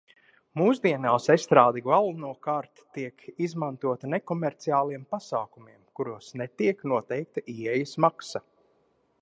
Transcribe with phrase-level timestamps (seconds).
[0.59, 8.47] Mūsdienās estrāde galvenokārt tiek izmantota nekomerciāliem pasākumiem, kuros netiek noteikta ieejas maksa.